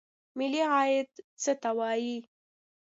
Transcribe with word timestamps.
ملي 0.37 0.61
عاید 0.73 1.09
څه 1.41 1.51
ته 1.61 1.69
وایي؟ 1.77 2.17